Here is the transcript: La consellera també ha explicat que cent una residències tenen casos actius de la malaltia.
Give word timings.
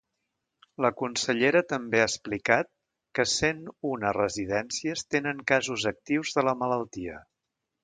La 0.85 0.89
consellera 1.01 1.61
també 1.73 2.01
ha 2.03 2.07
explicat 2.09 2.71
que 3.19 3.27
cent 3.33 3.61
una 3.91 4.15
residències 4.19 5.07
tenen 5.17 5.45
casos 5.55 5.87
actius 5.95 6.35
de 6.39 6.49
la 6.51 6.59
malaltia. 6.65 7.23